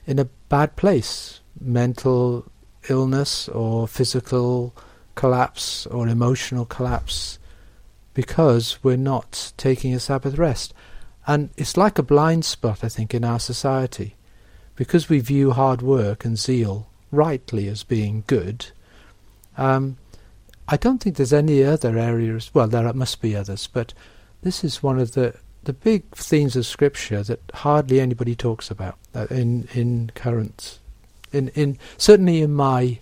in 0.07 0.19
a 0.19 0.25
bad 0.49 0.77
place. 0.77 1.41
Mental 1.61 2.45
illness 2.89 3.49
or 3.49 3.87
physical 3.87 4.75
collapse 5.15 5.87
or 5.87 6.09
emotional 6.09 6.65
collapse 6.65 7.39
because 8.15 8.79
we're 8.83 8.97
not 8.97 9.53
taking 9.57 9.95
a 9.95 10.01
Sabbath 10.01 10.37
rest. 10.37 10.75
And 11.27 11.51
it's 11.57 11.77
like 11.77 11.99
a 11.99 12.03
blind 12.03 12.45
spot, 12.45 12.83
I 12.83 12.89
think, 12.89 13.15
in 13.15 13.25
our 13.25 13.39
society. 13.39 14.17
Because 14.75 15.09
we 15.09 15.21
view 15.21 15.53
hard 15.53 15.83
work 15.83 16.25
and 16.25 16.39
zeal 16.39 16.89
rightly 17.11 17.69
as 17.69 17.85
being 17.85 18.25
good, 18.27 18.67
um, 19.57 19.97
I 20.69 20.77
don't 20.77 21.03
think 21.03 21.17
there's 21.17 21.33
any 21.33 21.65
other 21.65 21.99
areas, 21.99 22.51
well, 22.55 22.69
there 22.69 22.93
must 22.93 23.21
be 23.21 23.37
others, 23.37 23.67
but 23.67 23.93
this 24.43 24.65
is 24.65 24.83
one 24.83 24.99
of 24.99 25.13
the, 25.13 25.35
the 25.65 25.73
big 25.73 26.05
themes 26.15 26.57
of 26.57 26.67
Scripture 26.67 27.23
that 27.23 27.41
hardly 27.55 28.01
anybody 28.01 28.35
talks 28.35 28.71
about 28.71 28.99
uh, 29.15 29.27
in, 29.31 29.69
in 29.75 30.11
current, 30.15 30.79
in, 31.33 31.49
in, 31.49 31.79
certainly 31.99 32.41
in 32.41 32.55
my, 32.55 33.01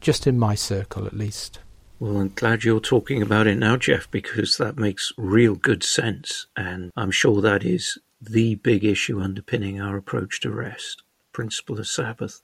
just 0.00 0.26
in 0.26 0.38
my 0.38 0.54
circle 0.54 1.06
at 1.06 1.12
least. 1.12 1.58
Well, 1.98 2.18
I'm 2.18 2.32
glad 2.34 2.62
you're 2.62 2.80
talking 2.80 3.22
about 3.22 3.46
it 3.46 3.56
now, 3.56 3.78
Jeff, 3.78 4.10
because 4.10 4.58
that 4.58 4.76
makes 4.76 5.12
real 5.16 5.54
good 5.54 5.82
sense. 5.82 6.46
And 6.54 6.92
I'm 6.94 7.10
sure 7.10 7.40
that 7.40 7.64
is 7.64 7.98
the 8.20 8.56
big 8.56 8.84
issue 8.84 9.20
underpinning 9.20 9.80
our 9.80 9.96
approach 9.96 10.40
to 10.40 10.50
rest, 10.50 11.02
principle 11.32 11.78
of 11.78 11.88
Sabbath. 11.88 12.42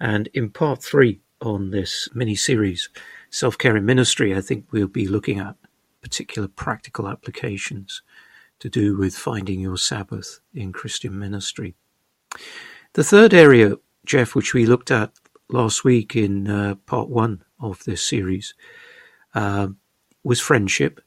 And 0.00 0.26
in 0.34 0.50
part 0.50 0.82
three 0.82 1.20
on 1.40 1.70
this 1.70 2.08
mini 2.14 2.34
series, 2.34 2.88
Self 3.30 3.58
Care 3.58 3.76
in 3.76 3.84
Ministry, 3.84 4.36
I 4.36 4.40
think 4.40 4.66
we'll 4.70 4.88
be 4.88 5.06
looking 5.06 5.38
at 5.38 5.56
particular 6.02 6.48
practical 6.48 7.08
applications 7.08 8.02
to 8.58 8.68
do 8.68 8.96
with 8.96 9.14
finding 9.14 9.60
your 9.60 9.76
Sabbath 9.76 10.40
in 10.54 10.72
Christian 10.72 11.18
ministry. 11.18 11.74
The 12.92 13.04
third 13.04 13.32
area, 13.32 13.76
Jeff, 14.04 14.34
which 14.34 14.54
we 14.54 14.66
looked 14.66 14.90
at 14.90 15.12
last 15.48 15.84
week 15.84 16.16
in 16.16 16.48
uh, 16.48 16.74
part 16.86 17.08
one 17.08 17.44
of 17.60 17.82
this 17.84 18.06
series, 18.06 18.54
uh, 19.34 19.68
was 20.22 20.40
friendship. 20.40 21.00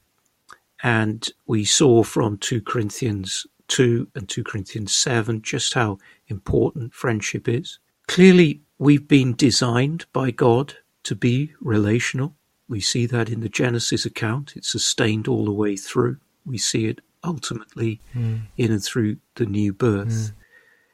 And 0.82 1.26
we 1.46 1.64
saw 1.64 2.02
from 2.02 2.38
2 2.38 2.62
Corinthians 2.62 3.46
2 3.68 4.08
and 4.14 4.28
2 4.28 4.44
Corinthians 4.44 4.94
7 4.94 5.40
just 5.42 5.74
how 5.74 5.98
important 6.28 6.92
friendship 6.92 7.48
is. 7.48 7.78
Clearly, 8.06 8.60
we've 8.78 9.06
been 9.06 9.34
designed 9.34 10.06
by 10.12 10.30
God 10.30 10.74
to 11.04 11.14
be 11.14 11.52
relational. 11.60 12.34
We 12.68 12.80
see 12.80 13.06
that 13.06 13.28
in 13.28 13.40
the 13.40 13.48
Genesis 13.48 14.04
account. 14.04 14.54
It's 14.56 14.70
sustained 14.70 15.28
all 15.28 15.44
the 15.44 15.52
way 15.52 15.76
through. 15.76 16.18
We 16.46 16.58
see 16.58 16.86
it 16.86 17.00
ultimately 17.22 18.00
mm. 18.14 18.42
in 18.56 18.72
and 18.72 18.82
through 18.82 19.16
the 19.36 19.46
new 19.46 19.72
birth. 19.72 20.08
Mm. 20.08 20.32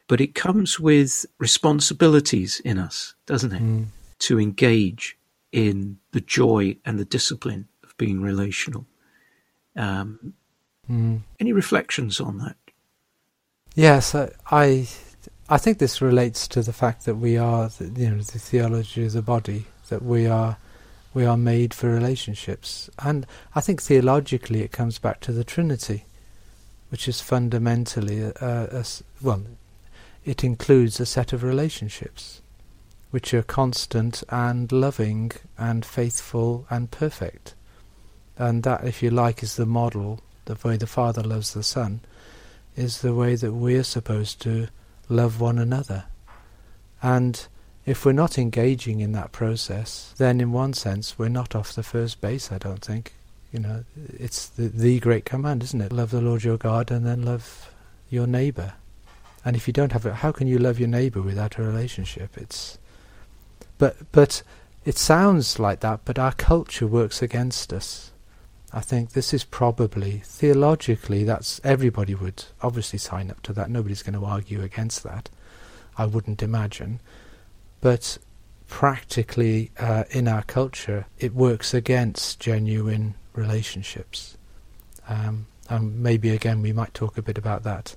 But 0.09 0.21
it 0.21 0.35
comes 0.35 0.81
with 0.81 1.27
responsibilities 1.39 2.61
in 2.65 2.79
us, 2.79 3.15
doesn't 3.27 3.53
it? 3.53 3.63
Mm. 3.63 3.87
To 4.21 4.41
engage 4.41 5.17
in 5.53 5.99
the 6.13 6.21
joy 6.21 6.77
and 6.85 6.99
the 6.99 7.05
discipline 7.05 7.69
of 7.85 7.97
being 7.97 8.21
relational. 8.21 8.87
Um, 9.77 10.35
mm. 10.91 11.21
Any 11.39 11.53
reflections 11.53 12.21
on 12.21 12.39
that? 12.39 12.57
Yes, 13.75 14.15
I, 14.15 14.33
I 14.51 14.89
think 15.59 15.79
this 15.79 16.01
relates 16.01 16.47
to 16.49 16.63
the 16.63 16.73
fact 16.73 17.05
that 17.07 17.17
we 17.17 17.37
are, 17.37 17.71
you 17.81 18.11
know, 18.11 18.23
the 18.23 18.39
theology 18.39 19.07
of 19.07 19.13
the 19.13 19.23
body, 19.23 19.67
that 19.89 20.03
we 20.03 20.27
are, 20.27 20.57
we 21.13 21.25
are 21.25 21.37
made 21.37 21.75
for 21.75 21.89
relationships, 21.91 22.89
and 23.03 23.27
I 23.55 23.61
think 23.61 23.83
theologically 23.83 24.63
it 24.63 24.71
comes 24.71 24.99
back 24.99 25.21
to 25.21 25.33
the 25.33 25.43
Trinity, 25.43 26.05
which 26.91 27.09
is 27.09 27.21
fundamentally 27.21 28.21
a, 28.21 28.33
a, 28.41 28.79
a 28.79 28.85
well, 29.21 29.43
it 30.25 30.45
includes 30.45 31.01
a 31.01 31.07
set 31.07 31.33
of 31.33 31.43
relationships 31.43 32.41
which 33.11 33.35
are 33.35 33.43
constant 33.43 34.23
and 34.29 34.71
loving 34.71 35.33
and 35.59 35.85
faithful 35.85 36.67
and 36.71 36.91
perfect. 36.91 37.55
And 38.39 38.63
that, 38.63 38.85
if 38.85 39.03
you 39.03 39.11
like, 39.11 39.43
is 39.43 39.57
the 39.57 39.67
model, 39.67 40.21
the 40.45 40.57
way 40.63 40.77
the 40.77 40.87
Father 40.87 41.23
loves 41.23 41.53
the 41.53 41.63
Son, 41.63 42.01
is 42.77 43.03
the 43.03 43.15
way 43.15 43.35
that 43.35 43.53
we're 43.53 43.83
supposed 43.83 44.41
to 44.43 44.69
love 45.11 45.41
one 45.41 45.59
another. 45.59 46.05
And 47.03 47.47
if 47.85 48.05
we're 48.05 48.13
not 48.13 48.39
engaging 48.39 49.01
in 49.01 49.13
that 49.13 49.33
process, 49.33 50.15
then 50.19 50.41
in 50.41 50.53
one 50.53 50.73
sense 50.75 51.19
we're 51.19 51.29
not 51.29 51.55
off 51.55 51.75
the 51.75 51.83
first 51.83 52.21
base, 52.21 52.53
I 52.53 52.59
don't 52.59 52.85
think. 52.85 53.15
You 53.53 53.61
know, 53.61 53.85
it's 54.17 54.47
the, 54.47 54.69
the 54.69 55.01
great 55.01 55.25
command, 55.25 55.63
isn't 55.65 55.81
it? 55.81 55.93
Love 55.93 56.11
the 56.11 56.21
Lord 56.21 56.45
your 56.45 56.57
God 56.57 56.91
and 56.91 57.05
then 57.05 57.23
love 57.23 57.73
your 58.09 58.27
neighbour. 58.27 58.75
And 59.45 59.57
if 59.57 59.67
you 59.67 59.73
don't 59.73 59.93
have 59.93 60.07
it, 60.07 60.15
how 60.15 60.33
can 60.33 60.47
you 60.47 60.59
love 60.59 60.79
your 60.79 60.89
neighbour 60.89 61.23
without 61.23 61.59
a 61.59 61.63
relationship? 61.63 62.37
It's 62.37 62.79
but 63.79 63.97
but 64.13 64.43
it 64.85 64.99
sounds 64.99 65.59
like 65.59 65.81
that, 65.81 66.01
but 66.05 66.19
our 66.19 66.33
culture 66.33 66.87
works 66.87 67.23
against 67.23 67.73
us. 67.73 68.10
I 68.73 68.81
think 68.81 69.13
this 69.13 69.35
is 69.35 69.45
probably 69.45 70.23
theologically 70.25 71.25
that's 71.25 71.61
everybody 71.65 72.15
would 72.15 72.45
obviously 72.63 72.99
sign 72.99 73.31
up 73.31 73.43
to 73.43 73.53
that. 73.55 73.71
Nobody's 73.71 74.03
going 74.03 74.19
to 74.19 74.25
argue 74.25 74.63
against 74.63 75.03
that. 75.03 75.29
I 75.99 76.07
wouldn't 76.07 76.43
imagine, 76.43 77.01
but 77.81 78.19
practically 78.69 79.73
uh, 79.79 80.05
in 80.11 80.29
our 80.29 80.43
culture, 80.45 81.07
it 81.19 81.35
works 81.35 81.75
against 81.75 82.39
genuine 82.39 83.15
relationships. 83.35 84.39
Um, 85.09 85.47
and 85.69 86.01
maybe 86.01 86.31
again 86.31 86.63
we 86.63 86.73
might 86.73 86.95
talk 86.95 87.19
a 87.19 87.23
bit 87.23 87.39
about 87.39 87.65
that 87.65 87.97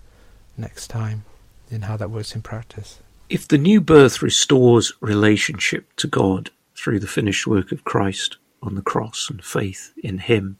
next 0.58 0.88
time 0.88 1.26
in 1.70 1.84
how 1.84 1.98
that 1.98 2.10
works 2.10 2.36
in 2.36 2.42
practice. 2.42 3.00
If 3.30 3.48
the 3.48 3.58
new 3.58 3.82
birth 3.82 4.22
restores 4.22 4.94
relationship 5.02 5.96
to 5.98 6.08
God 6.08 6.52
through 6.76 7.00
the 7.00 7.08
finished 7.08 7.48
work 7.48 7.72
of 7.72 7.84
Christ 7.84 8.38
on 8.62 8.76
the 8.76 8.82
cross 8.82 9.30
and 9.30 9.44
faith 9.44 9.94
in 10.04 10.20
Him, 10.20 10.60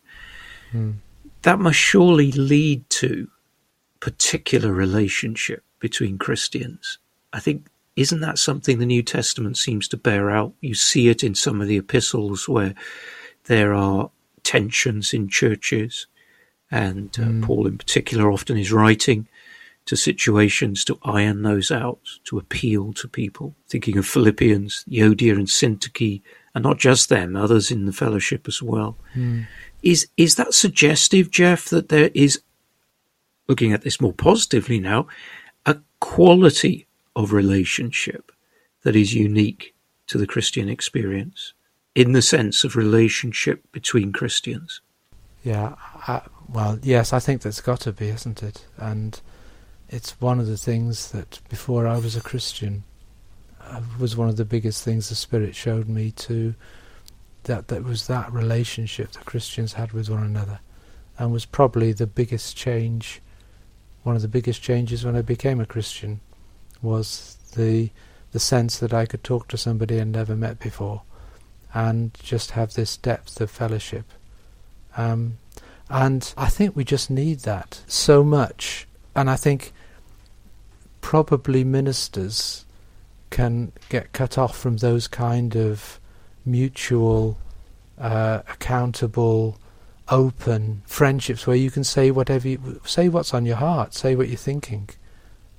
mm. 0.74 0.96
that 1.44 1.60
must 1.60 1.78
surely 1.78 2.32
lead 2.32 2.90
to 2.90 3.28
particular 4.00 4.74
relationship 4.74 5.64
between 5.80 6.18
Christians. 6.18 6.98
I 7.32 7.40
think 7.40 7.68
isn't 7.96 8.22
that 8.22 8.40
something 8.40 8.80
the 8.80 8.86
New 8.86 9.04
Testament 9.04 9.58
seems 9.58 9.88
to 9.90 9.98
bear 9.98 10.32
out? 10.32 10.54
You 10.62 10.74
see 10.74 11.10
it 11.10 11.24
in 11.24 11.36
some 11.36 11.62
of 11.62 11.68
the 11.68 11.78
epistles 11.78 12.50
where 12.50 12.74
there 13.46 13.74
are 13.74 14.10
tensions 14.44 15.14
in 15.14 15.30
churches, 15.30 16.08
and 16.72 17.10
uh, 17.20 17.24
mm. 17.24 17.44
Paul 17.44 17.68
in 17.68 17.78
particular 17.78 18.32
often 18.32 18.58
is 18.58 18.72
writing 18.72 19.28
to 19.86 19.96
situations 19.96 20.86
to 20.86 20.98
iron 21.04 21.44
those 21.44 21.70
out, 21.70 22.00
to 22.24 22.38
appeal 22.38 22.94
to 22.94 23.08
people. 23.08 23.54
Thinking 23.68 23.98
of 23.98 24.08
Philippians, 24.08 24.86
Euodia 24.90 25.34
and 25.34 25.48
Syntyche, 25.48 26.22
and 26.56 26.64
not 26.64 26.78
just 26.78 27.10
them, 27.10 27.36
others 27.36 27.70
in 27.70 27.86
the 27.86 27.94
fellowship 27.94 28.48
as 28.48 28.62
well. 28.62 28.98
Mm. 29.14 29.46
Is 29.84 30.08
is 30.18 30.36
that 30.36 30.54
suggestive, 30.54 31.30
Jeff, 31.30 31.66
that 31.66 31.90
there 31.90 32.10
is, 32.16 32.42
looking 33.48 33.74
at 33.74 33.84
this 33.84 34.02
more 34.02 34.14
positively 34.14 34.80
now, 34.80 35.08
a 35.66 35.78
quality 36.00 36.88
of 37.16 37.32
relationship 37.32 38.32
that 38.84 38.96
is 38.96 39.14
unique 39.14 39.76
to 40.08 40.18
the 40.18 40.26
Christian 40.26 40.70
experience, 40.70 41.54
in 41.96 42.14
the 42.14 42.22
sense 42.22 42.64
of 42.64 42.76
relationship 42.76 43.70
between 43.72 44.12
Christians? 44.12 44.82
Yeah, 45.44 45.76
I, 46.08 46.22
well, 46.50 46.80
yes, 46.82 47.14
I 47.14 47.20
think 47.20 47.42
that's 47.42 47.62
got 47.62 47.82
to 47.82 47.92
be, 47.92 48.08
isn't 48.08 48.42
it? 48.42 48.66
And 48.78 49.20
it's 49.90 50.20
one 50.22 50.40
of 50.40 50.48
the 50.48 50.58
things 50.58 51.12
that 51.12 51.40
before 51.50 51.86
I 51.88 51.98
was 51.98 52.16
a 52.16 52.22
Christian 52.22 52.84
uh, 53.62 53.82
was 54.00 54.16
one 54.16 54.30
of 54.30 54.38
the 54.38 54.46
biggest 54.46 54.84
things 54.84 55.10
the 55.10 55.16
Spirit 55.16 55.56
showed 55.56 55.88
me 55.88 56.12
to 56.12 56.56
that 57.44 57.68
that 57.68 57.84
was 57.84 58.08
that 58.08 58.32
relationship 58.32 59.12
that 59.12 59.26
Christians 59.26 59.74
had 59.74 59.92
with 59.92 60.10
one 60.10 60.24
another, 60.24 60.60
and 61.18 61.32
was 61.32 61.46
probably 61.46 61.94
the 61.94 62.08
biggest 62.08 62.56
change. 62.56 63.22
One 64.04 64.16
of 64.16 64.22
the 64.22 64.28
biggest 64.28 64.62
changes 64.62 65.06
when 65.06 65.16
I 65.16 65.22
became 65.22 65.60
a 65.60 65.66
Christian 65.66 66.20
was 66.82 67.38
the 67.56 67.90
the 68.32 68.40
sense 68.40 68.80
that 68.80 68.94
I 68.94 69.06
could 69.06 69.24
talk 69.24 69.48
to 69.50 69.58
somebody 69.58 70.00
I'd 70.02 70.08
never 70.08 70.36
met 70.36 70.60
before, 70.60 71.04
and 71.74 72.14
just 72.22 72.52
have 72.52 72.74
this 72.74 72.98
depth 72.98 73.40
of 73.40 73.52
fellowship. 73.52 74.06
Um, 74.98 75.38
and 75.90 76.34
I 76.38 76.50
think 76.50 76.76
we 76.76 76.84
just 76.84 77.10
need 77.10 77.40
that 77.42 77.82
so 77.88 78.24
much. 78.24 78.88
And 79.16 79.30
I 79.30 79.36
think 79.36 79.74
probably 81.02 81.64
ministers 81.64 82.66
can 83.30 83.72
get 83.90 84.14
cut 84.14 84.38
off 84.38 84.58
from 84.58 84.78
those 84.78 85.08
kind 85.08 85.56
of 85.56 86.00
mutual, 86.46 87.38
uh, 87.98 88.42
accountable, 88.50 89.58
open 90.10 90.82
friendships 90.86 91.48
where 91.48 91.56
you 91.56 91.72
can 91.72 91.84
say 91.84 92.12
whatever 92.12 92.48
you 92.48 92.82
say 92.86 93.10
what's 93.10 93.34
on 93.34 93.46
your 93.46 93.56
heart, 93.58 93.94
say 93.94 94.16
what 94.16 94.28
you're 94.28 94.38
thinking, 94.38 94.90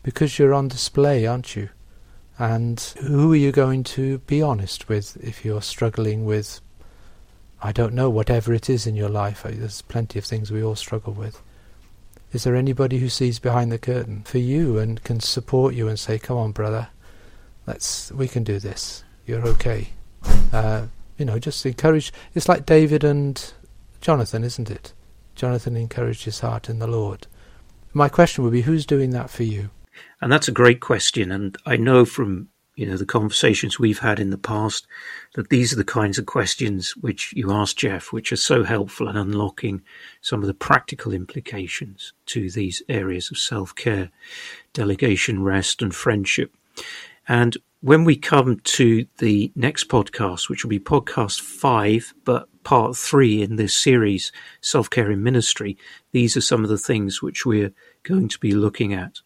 because 0.02 0.38
you're 0.38 0.54
on 0.54 0.68
display, 0.68 1.26
aren't 1.26 1.56
you? 1.56 1.68
And 2.38 2.80
who 3.00 3.32
are 3.32 3.36
you 3.36 3.52
going 3.52 3.84
to 3.84 4.18
be 4.18 4.42
honest 4.42 4.88
with 4.88 5.16
if 5.22 5.44
you're 5.44 5.62
struggling 5.62 6.24
with, 6.24 6.60
I 7.62 7.72
don't 7.72 7.94
know, 7.94 8.10
whatever 8.10 8.52
it 8.52 8.68
is 8.68 8.86
in 8.86 8.96
your 8.96 9.08
life? 9.08 9.46
Uh, 9.46 9.50
there's 9.52 9.82
plenty 9.82 10.18
of 10.18 10.24
things 10.24 10.50
we 10.50 10.62
all 10.62 10.74
struggle 10.74 11.12
with. 11.12 11.40
Is 12.32 12.42
there 12.42 12.56
anybody 12.56 12.98
who 12.98 13.08
sees 13.08 13.38
behind 13.38 13.70
the 13.70 13.78
curtain 13.78 14.22
for 14.24 14.38
you 14.38 14.78
and 14.78 15.02
can 15.04 15.20
support 15.20 15.74
you 15.74 15.86
and 15.86 15.98
say, 15.98 16.18
"Come 16.18 16.36
on, 16.36 16.50
brother, 16.50 16.88
let's 17.66 18.10
we 18.10 18.26
can 18.26 18.42
do 18.42 18.58
this. 18.58 19.04
You're 19.24 19.46
okay." 19.46 19.90
Uh, 20.54 20.86
you 21.18 21.24
know, 21.24 21.38
just 21.38 21.66
encourage. 21.66 22.12
It's 22.34 22.48
like 22.48 22.64
David 22.64 23.02
and 23.02 23.52
Jonathan, 24.00 24.44
isn't 24.44 24.70
it? 24.70 24.92
Jonathan 25.34 25.76
encouraged 25.76 26.24
his 26.24 26.40
heart 26.40 26.68
in 26.68 26.78
the 26.78 26.86
Lord. 26.86 27.26
My 27.92 28.08
question 28.08 28.44
would 28.44 28.52
be, 28.52 28.62
who's 28.62 28.86
doing 28.86 29.10
that 29.10 29.30
for 29.30 29.42
you? 29.42 29.70
And 30.20 30.30
that's 30.30 30.46
a 30.46 30.52
great 30.52 30.80
question. 30.80 31.32
And 31.32 31.56
I 31.66 31.76
know 31.76 32.04
from 32.04 32.48
you 32.76 32.86
know 32.86 32.96
the 32.96 33.06
conversations 33.06 33.78
we've 33.78 34.00
had 34.00 34.18
in 34.18 34.30
the 34.30 34.38
past 34.38 34.86
that 35.34 35.48
these 35.48 35.72
are 35.72 35.76
the 35.76 35.84
kinds 35.84 36.18
of 36.18 36.26
questions 36.26 36.96
which 36.96 37.32
you 37.32 37.52
asked 37.52 37.78
Jeff, 37.78 38.12
which 38.12 38.32
are 38.32 38.36
so 38.36 38.62
helpful 38.62 39.08
in 39.08 39.16
unlocking 39.16 39.82
some 40.20 40.40
of 40.40 40.46
the 40.46 40.54
practical 40.54 41.12
implications 41.12 42.12
to 42.26 42.50
these 42.50 42.82
areas 42.88 43.30
of 43.30 43.38
self 43.38 43.74
care, 43.74 44.10
delegation, 44.72 45.42
rest, 45.42 45.82
and 45.82 45.94
friendship. 45.94 46.54
And 47.28 47.56
when 47.80 48.04
we 48.04 48.16
come 48.16 48.60
to 48.60 49.06
the 49.18 49.52
next 49.54 49.88
podcast, 49.88 50.48
which 50.48 50.64
will 50.64 50.70
be 50.70 50.80
podcast 50.80 51.40
five, 51.40 52.14
but 52.24 52.48
part 52.64 52.96
three 52.96 53.42
in 53.42 53.56
this 53.56 53.74
series, 53.74 54.32
Self 54.60 54.88
Care 54.90 55.10
in 55.10 55.22
Ministry, 55.22 55.76
these 56.12 56.36
are 56.36 56.40
some 56.40 56.64
of 56.64 56.70
the 56.70 56.78
things 56.78 57.22
which 57.22 57.44
we're 57.44 57.72
going 58.02 58.28
to 58.28 58.38
be 58.38 58.52
looking 58.52 58.94
at. 58.94 59.20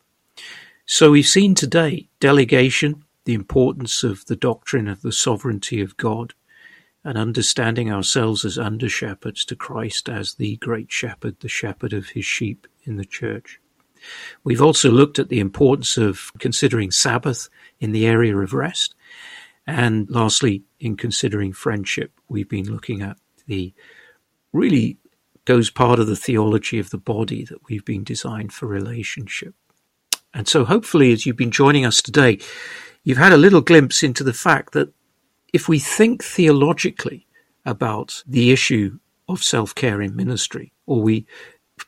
So 0.86 1.10
we've 1.10 1.26
seen 1.26 1.54
today 1.54 2.08
delegation, 2.18 3.04
the 3.24 3.34
importance 3.34 4.02
of 4.02 4.24
the 4.26 4.36
doctrine 4.36 4.88
of 4.88 5.02
the 5.02 5.12
sovereignty 5.12 5.80
of 5.80 5.96
God, 5.96 6.34
and 7.04 7.16
understanding 7.16 7.92
ourselves 7.92 8.44
as 8.44 8.58
under 8.58 8.88
shepherds 8.88 9.44
to 9.46 9.56
Christ 9.56 10.08
as 10.08 10.34
the 10.34 10.56
great 10.56 10.90
shepherd, 10.90 11.36
the 11.40 11.48
shepherd 11.48 11.92
of 11.92 12.08
his 12.10 12.24
sheep 12.24 12.66
in 12.84 12.96
the 12.96 13.04
church. 13.04 13.60
We've 14.44 14.62
also 14.62 14.90
looked 14.90 15.18
at 15.18 15.28
the 15.28 15.40
importance 15.40 15.96
of 15.96 16.30
considering 16.38 16.90
Sabbath 16.90 17.48
in 17.80 17.92
the 17.92 18.06
area 18.06 18.36
of 18.36 18.52
rest. 18.52 18.94
And 19.66 20.08
lastly, 20.10 20.62
in 20.80 20.96
considering 20.96 21.52
friendship, 21.52 22.12
we've 22.28 22.48
been 22.48 22.70
looking 22.70 23.02
at 23.02 23.18
the 23.46 23.74
really 24.52 24.98
goes 25.44 25.70
part 25.70 25.98
of 25.98 26.06
the 26.06 26.16
theology 26.16 26.78
of 26.78 26.90
the 26.90 26.98
body 26.98 27.44
that 27.44 27.58
we've 27.68 27.84
been 27.84 28.04
designed 28.04 28.52
for 28.52 28.66
relationship. 28.66 29.54
And 30.34 30.46
so, 30.46 30.64
hopefully, 30.64 31.12
as 31.12 31.24
you've 31.24 31.36
been 31.36 31.50
joining 31.50 31.86
us 31.86 32.02
today, 32.02 32.38
you've 33.02 33.18
had 33.18 33.32
a 33.32 33.38
little 33.38 33.62
glimpse 33.62 34.02
into 34.02 34.22
the 34.22 34.34
fact 34.34 34.74
that 34.74 34.92
if 35.52 35.68
we 35.68 35.78
think 35.78 36.22
theologically 36.22 37.26
about 37.64 38.22
the 38.26 38.50
issue 38.50 38.98
of 39.28 39.42
self 39.42 39.74
care 39.74 40.02
in 40.02 40.14
ministry, 40.14 40.72
or 40.86 41.00
we 41.00 41.26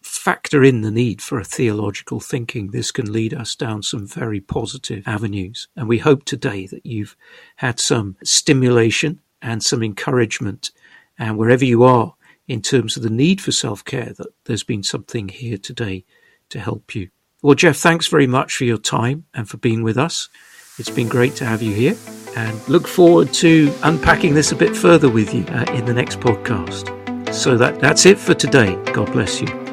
factor 0.02 0.64
in 0.64 0.80
the 0.82 0.90
need 0.90 1.22
for 1.22 1.38
a 1.38 1.44
theological 1.44 2.20
thinking, 2.20 2.70
this 2.70 2.90
can 2.90 3.12
lead 3.12 3.34
us 3.34 3.54
down 3.54 3.82
some 3.82 4.06
very 4.06 4.40
positive 4.40 5.06
avenues. 5.06 5.68
And 5.76 5.88
we 5.88 5.98
hope 5.98 6.24
today 6.24 6.66
that 6.66 6.84
you've 6.84 7.16
had 7.56 7.78
some 7.78 8.16
stimulation 8.22 9.20
and 9.42 9.62
some 9.62 9.82
encouragement. 9.82 10.70
And 11.18 11.36
wherever 11.36 11.64
you 11.64 11.82
are 11.82 12.14
in 12.48 12.62
terms 12.62 12.96
of 12.96 13.02
the 13.02 13.10
need 13.10 13.40
for 13.40 13.52
self 13.52 13.84
care, 13.84 14.12
that 14.16 14.28
there's 14.44 14.64
been 14.64 14.82
something 14.82 15.28
here 15.28 15.58
today 15.58 16.04
to 16.50 16.60
help 16.60 16.94
you. 16.94 17.10
Well, 17.42 17.54
Jeff, 17.54 17.76
thanks 17.76 18.06
very 18.06 18.26
much 18.26 18.56
for 18.56 18.64
your 18.64 18.78
time 18.78 19.24
and 19.34 19.48
for 19.48 19.56
being 19.56 19.82
with 19.82 19.96
us. 19.96 20.28
It's 20.78 20.90
been 20.90 21.08
great 21.08 21.36
to 21.36 21.44
have 21.44 21.62
you 21.62 21.74
here 21.74 21.96
and 22.36 22.68
look 22.68 22.86
forward 22.86 23.32
to 23.34 23.72
unpacking 23.82 24.34
this 24.34 24.52
a 24.52 24.56
bit 24.56 24.76
further 24.76 25.08
with 25.08 25.34
you 25.34 25.44
uh, 25.46 25.64
in 25.72 25.84
the 25.84 25.94
next 25.94 26.20
podcast. 26.20 27.34
So 27.34 27.56
that, 27.56 27.80
that's 27.80 28.06
it 28.06 28.18
for 28.18 28.34
today. 28.34 28.74
God 28.92 29.12
bless 29.12 29.40
you. 29.40 29.69